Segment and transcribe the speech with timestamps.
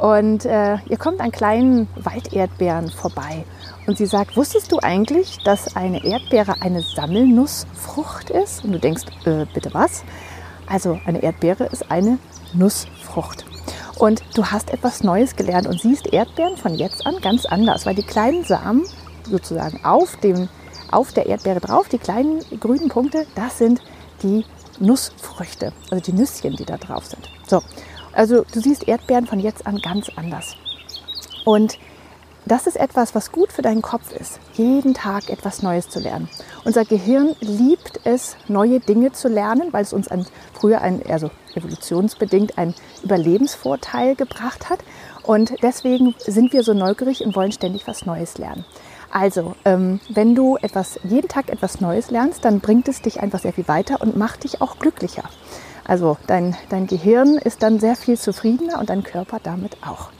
[0.00, 3.44] und äh, ihr kommt an kleinen Walderdbeeren vorbei.
[3.86, 8.64] Und sie sagt, wusstest du eigentlich, dass eine Erdbeere eine Sammelnussfrucht ist?
[8.64, 10.02] Und du denkst, äh, bitte was?
[10.66, 12.18] Also eine Erdbeere ist eine
[12.54, 13.44] Nussfrucht.
[13.98, 17.94] Und du hast etwas Neues gelernt und siehst Erdbeeren von jetzt an ganz anders, weil
[17.94, 18.84] die kleinen Samen
[19.24, 20.48] sozusagen auf, dem,
[20.90, 23.82] auf der Erdbeere drauf, die kleinen grünen Punkte, das sind
[24.22, 24.46] die
[24.78, 27.28] Nussfrüchte, also die Nüsschen, die da drauf sind.
[27.46, 27.60] So,
[28.12, 30.56] also du siehst Erdbeeren von jetzt an ganz anders.
[31.44, 31.78] Und
[32.46, 36.28] das ist etwas, was gut für deinen Kopf ist, jeden Tag etwas Neues zu lernen.
[36.64, 41.30] Unser Gehirn liebt es, neue Dinge zu lernen, weil es uns ein, früher ein, also
[41.54, 44.80] evolutionsbedingt einen Überlebensvorteil gebracht hat.
[45.22, 48.64] Und deswegen sind wir so neugierig und wollen ständig was Neues lernen.
[49.12, 53.40] Also, ähm, wenn du etwas, jeden Tag etwas Neues lernst, dann bringt es dich einfach
[53.40, 55.24] sehr viel weiter und macht dich auch glücklicher.
[55.90, 60.10] Also dein, dein Gehirn ist dann sehr viel zufriedener und dein Körper damit auch.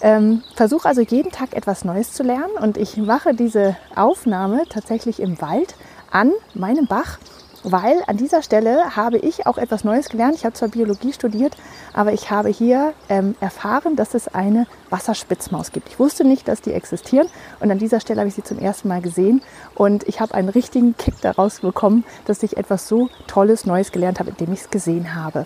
[0.00, 5.20] Ähm, versuch also jeden Tag etwas Neues zu lernen und ich mache diese Aufnahme tatsächlich
[5.20, 5.76] im Wald
[6.10, 7.20] an meinem Bach
[7.66, 10.36] weil an dieser Stelle habe ich auch etwas Neues gelernt.
[10.36, 11.56] Ich habe zwar Biologie studiert,
[11.92, 15.88] aber ich habe hier ähm, erfahren, dass es eine Wasserspitzmaus gibt.
[15.88, 17.28] Ich wusste nicht, dass die existieren
[17.58, 19.42] und an dieser Stelle habe ich sie zum ersten Mal gesehen
[19.74, 24.20] und ich habe einen richtigen Kick daraus bekommen, dass ich etwas so Tolles Neues gelernt
[24.20, 25.44] habe, indem ich es gesehen habe.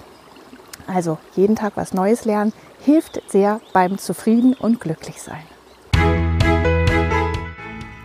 [0.87, 5.43] Also jeden Tag was Neues lernen hilft sehr beim Zufrieden und glücklich sein.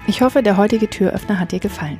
[0.07, 1.99] Ich hoffe, der heutige Türöffner hat dir gefallen.